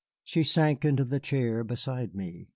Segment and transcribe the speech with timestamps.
[0.23, 2.49] She sank into the chair beside me.